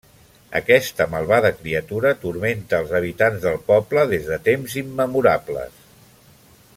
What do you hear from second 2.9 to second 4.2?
habitants del poble